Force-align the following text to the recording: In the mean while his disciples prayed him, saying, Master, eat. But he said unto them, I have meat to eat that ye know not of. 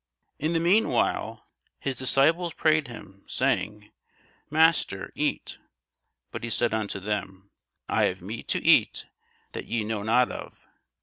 In 0.39 0.53
the 0.53 0.59
mean 0.59 0.89
while 0.89 1.45
his 1.79 1.95
disciples 1.95 2.55
prayed 2.55 2.87
him, 2.87 3.23
saying, 3.27 3.91
Master, 4.49 5.11
eat. 5.13 5.59
But 6.31 6.43
he 6.43 6.49
said 6.49 6.73
unto 6.73 6.99
them, 6.99 7.51
I 7.87 8.05
have 8.05 8.19
meat 8.19 8.47
to 8.47 8.63
eat 8.65 9.05
that 9.51 9.67
ye 9.67 9.83
know 9.83 10.01
not 10.01 10.31
of. 10.31 10.65